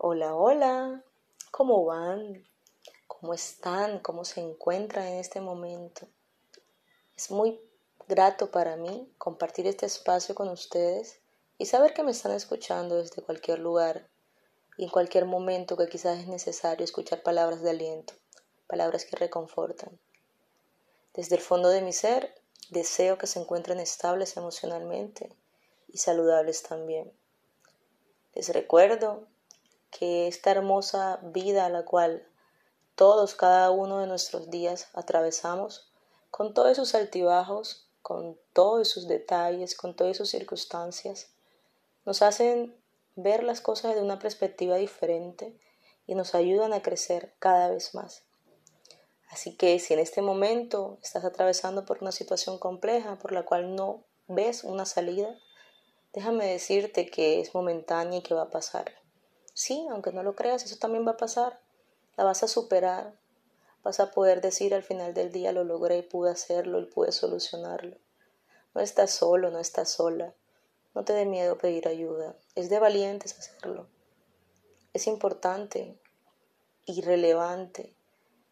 [0.00, 1.02] Hola, hola,
[1.50, 2.46] ¿cómo van?
[3.08, 3.98] ¿Cómo están?
[3.98, 6.06] ¿Cómo se encuentran en este momento?
[7.16, 7.60] Es muy
[8.06, 11.18] grato para mí compartir este espacio con ustedes
[11.58, 14.08] y saber que me están escuchando desde cualquier lugar
[14.76, 18.14] y en cualquier momento que quizás es necesario escuchar palabras de aliento,
[18.68, 19.98] palabras que reconfortan.
[21.12, 22.40] Desde el fondo de mi ser,
[22.70, 25.34] deseo que se encuentren estables emocionalmente
[25.88, 27.12] y saludables también.
[28.32, 29.26] Les recuerdo
[29.90, 32.26] que esta hermosa vida a la cual
[32.94, 35.88] todos, cada uno de nuestros días atravesamos,
[36.30, 41.28] con todos sus altibajos, con todos sus detalles, con todas sus circunstancias,
[42.04, 42.74] nos hacen
[43.16, 45.58] ver las cosas de una perspectiva diferente
[46.06, 48.22] y nos ayudan a crecer cada vez más.
[49.28, 53.76] Así que si en este momento estás atravesando por una situación compleja por la cual
[53.76, 55.38] no ves una salida,
[56.14, 58.97] déjame decirte que es momentánea y que va a pasar.
[59.58, 61.58] Sí, aunque no lo creas, eso también va a pasar.
[62.16, 63.18] La vas a superar.
[63.82, 67.96] Vas a poder decir al final del día lo logré, pude hacerlo y pude solucionarlo.
[68.72, 70.32] No estás solo, no estás sola.
[70.94, 72.36] No te dé miedo pedir ayuda.
[72.54, 73.88] Es de valientes hacerlo.
[74.92, 75.98] Es importante
[76.86, 77.96] y relevante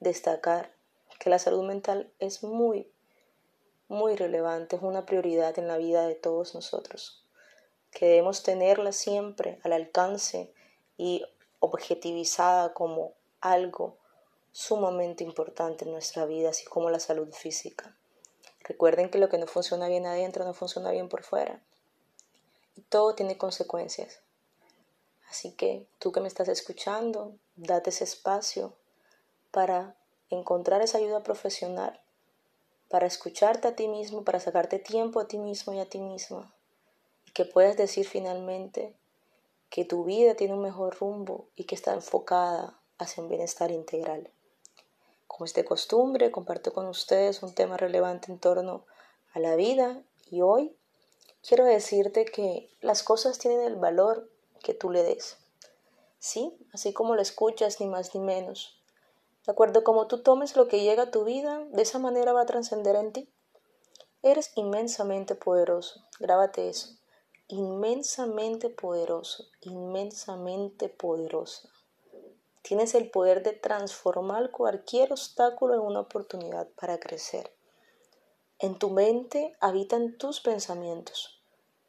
[0.00, 0.74] destacar
[1.20, 2.90] que la salud mental es muy,
[3.86, 7.24] muy relevante, es una prioridad en la vida de todos nosotros,
[7.92, 10.52] que debemos tenerla siempre al alcance
[10.96, 11.24] y
[11.60, 13.96] objetivizada como algo
[14.52, 17.94] sumamente importante en nuestra vida, así como la salud física.
[18.60, 21.60] Recuerden que lo que no funciona bien adentro no funciona bien por fuera.
[22.74, 24.20] Y todo tiene consecuencias.
[25.28, 28.72] Así que tú que me estás escuchando, date ese espacio
[29.50, 29.96] para
[30.30, 32.00] encontrar esa ayuda profesional,
[32.88, 36.52] para escucharte a ti mismo, para sacarte tiempo a ti mismo y a ti misma.
[37.26, 38.94] Y que puedas decir finalmente,
[39.70, 44.30] que tu vida tiene un mejor rumbo y que está enfocada hacia un bienestar integral.
[45.26, 48.86] Como es de costumbre, comparto con ustedes un tema relevante en torno
[49.32, 50.76] a la vida y hoy
[51.46, 54.30] quiero decirte que las cosas tienen el valor
[54.62, 55.36] que tú le des.
[56.18, 58.80] Sí, así como lo escuchas, ni más ni menos.
[59.44, 62.42] De acuerdo como tú tomes lo que llega a tu vida, de esa manera va
[62.42, 63.28] a trascender en ti.
[64.22, 66.96] Eres inmensamente poderoso, grábate eso
[67.48, 71.68] inmensamente poderoso, inmensamente poderosa.
[72.62, 77.52] Tienes el poder de transformar cualquier obstáculo en una oportunidad para crecer.
[78.58, 81.40] En tu mente habitan tus pensamientos,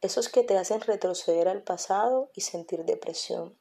[0.02, 3.58] esos que te hacen retroceder al pasado y sentir depresión,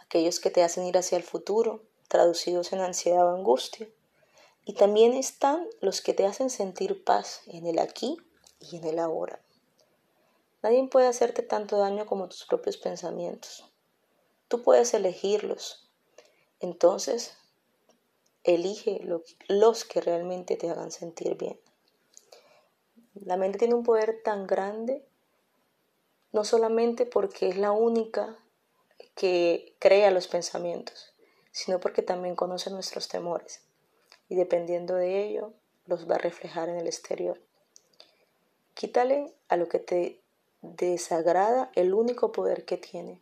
[0.00, 3.88] aquellos que te hacen ir hacia el futuro, traducidos en ansiedad o angustia,
[4.64, 8.18] y también están los que te hacen sentir paz en el aquí
[8.60, 9.40] y en el ahora.
[10.66, 13.70] Nadie puede hacerte tanto daño como tus propios pensamientos.
[14.48, 15.88] Tú puedes elegirlos.
[16.58, 17.38] Entonces,
[18.42, 19.00] elige
[19.46, 21.60] los que realmente te hagan sentir bien.
[23.14, 25.06] La mente tiene un poder tan grande,
[26.32, 28.36] no solamente porque es la única
[29.14, 31.14] que crea los pensamientos,
[31.52, 33.62] sino porque también conoce nuestros temores
[34.28, 35.52] y dependiendo de ello
[35.84, 37.40] los va a reflejar en el exterior.
[38.74, 40.25] Quítale a lo que te
[40.74, 43.20] desagrada el único poder que tiene.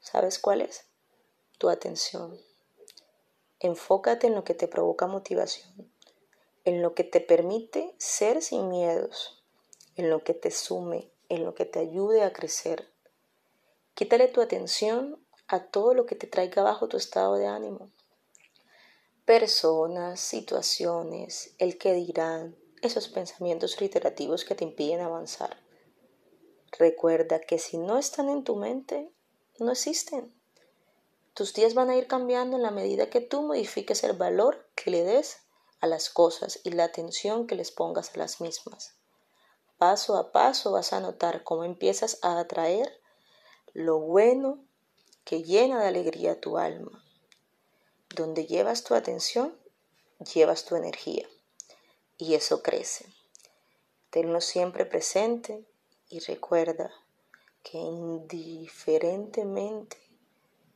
[0.00, 0.84] ¿Sabes cuál es?
[1.58, 2.38] Tu atención.
[3.60, 5.90] Enfócate en lo que te provoca motivación,
[6.64, 9.42] en lo que te permite ser sin miedos,
[9.96, 12.88] en lo que te sume, en lo que te ayude a crecer.
[13.94, 15.18] Quítale tu atención
[15.48, 17.90] a todo lo que te traiga bajo tu estado de ánimo.
[19.24, 25.65] Personas, situaciones, el que dirán, esos pensamientos reiterativos que te impiden avanzar.
[26.72, 29.10] Recuerda que si no están en tu mente,
[29.58, 30.34] no existen.
[31.34, 34.90] Tus días van a ir cambiando en la medida que tú modifiques el valor que
[34.90, 35.38] le des
[35.80, 38.94] a las cosas y la atención que les pongas a las mismas.
[39.78, 43.00] Paso a paso vas a notar cómo empiezas a atraer
[43.74, 44.64] lo bueno
[45.24, 47.04] que llena de alegría tu alma.
[48.14, 49.58] Donde llevas tu atención,
[50.34, 51.28] llevas tu energía.
[52.16, 53.12] Y eso crece.
[54.08, 55.66] Tenlo siempre presente
[56.08, 56.90] y recuerda
[57.62, 59.98] que indiferentemente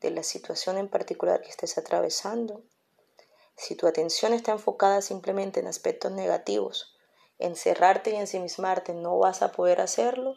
[0.00, 2.62] de la situación en particular que estés atravesando,
[3.56, 6.96] si tu atención está enfocada simplemente en aspectos negativos,
[7.38, 10.36] encerrarte y ensimismarte no vas a poder hacerlo,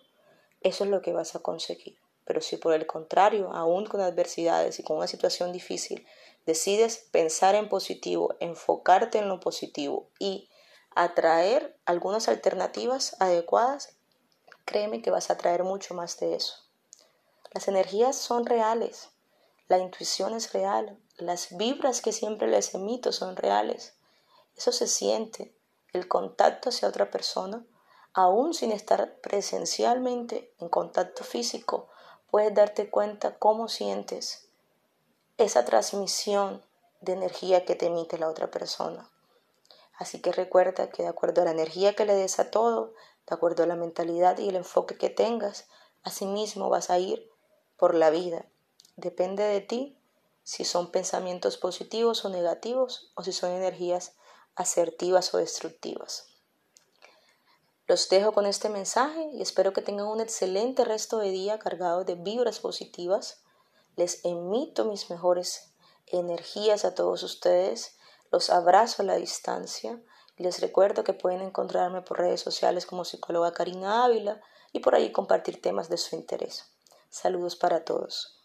[0.62, 1.98] eso es lo que vas a conseguir.
[2.26, 6.06] Pero si por el contrario, aún con adversidades y con una situación difícil,
[6.46, 10.50] decides pensar en positivo, enfocarte en lo positivo y
[10.96, 13.96] atraer algunas alternativas adecuadas,
[14.66, 16.56] Créeme que vas a traer mucho más de eso.
[17.52, 19.10] Las energías son reales.
[19.68, 20.98] La intuición es real.
[21.18, 23.94] Las vibras que siempre les emito son reales.
[24.58, 25.56] Eso se siente.
[25.94, 27.64] El contacto hacia otra persona,
[28.14, 31.90] aún sin estar presencialmente en contacto físico,
[32.32, 34.48] puedes darte cuenta cómo sientes
[35.38, 36.64] esa transmisión
[37.02, 39.10] de energía que te emite la otra persona.
[39.98, 42.94] Así que recuerda que de acuerdo a la energía que le des a todo,
[43.28, 45.68] de acuerdo a la mentalidad y el enfoque que tengas,
[46.04, 47.30] asimismo vas a ir
[47.78, 48.46] por la vida.
[48.96, 49.98] Depende de ti
[50.44, 54.14] si son pensamientos positivos o negativos o si son energías
[54.56, 56.28] asertivas o destructivas.
[57.88, 62.06] Los dejo con este mensaje y espero que tengan un excelente resto de día cargado
[62.06, 63.44] de vibras positivas.
[63.96, 65.74] Les emito mis mejores
[66.08, 67.98] energías a todos ustedes.
[68.32, 70.02] Los abrazo a la distancia.
[70.38, 74.42] Les recuerdo que pueden encontrarme por redes sociales como psicóloga Karina Ávila
[74.72, 76.72] y por ahí compartir temas de su interés.
[77.10, 78.43] Saludos para todos.